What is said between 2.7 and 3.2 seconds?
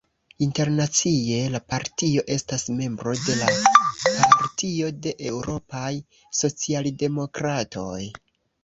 membro